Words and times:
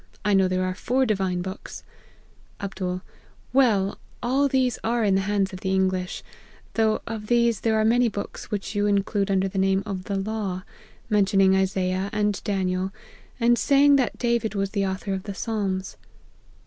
I 0.25 0.33
know 0.33 0.47
there 0.47 0.63
.are 0.63 0.73
four 0.73 1.05
divine 1.05 1.43
books.'" 1.43 1.83
Md.' 2.59 3.01
Well! 3.53 3.99
all 4.23 4.47
these 4.47 4.79
are 4.83 5.03
in 5.03 5.13
the 5.13 5.21
hands 5.29 5.53
of 5.53 5.59
the 5.59 5.75
English; 5.75 6.23
though 6.73 7.03
of 7.05 7.27
these 7.27 7.59
there 7.59 7.79
are 7.79 7.85
many 7.85 8.09
books 8.09 8.49
which 8.49 8.73
you 8.73 8.87
include 8.87 9.29
under 9.29 9.47
the 9.47 9.59
name 9.59 9.83
of 9.85 10.05
the 10.05 10.15
law;' 10.17 10.63
mentioning 11.11 11.55
Isaiah 11.55 12.09
and 12.11 12.43
Daniel, 12.43 12.91
and 13.39 13.59
saying 13.59 13.97
that 13.97 14.17
Da 14.17 14.39
vid 14.39 14.55
was 14.55 14.71
the 14.71 14.87
author 14.87 15.13
of 15.13 15.21
the 15.21 15.35
Psalms. 15.35 15.97